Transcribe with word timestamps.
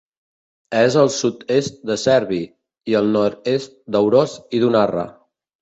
És 0.77 0.95
al 1.01 1.11
sud-est 1.15 1.77
de 1.91 1.99
Cerbi 2.05 2.41
i 2.93 2.97
al 3.01 3.13
nord-est 3.19 3.79
d'Aurós 3.97 4.37
i 4.61 4.65
d'Unarre. 4.65 5.07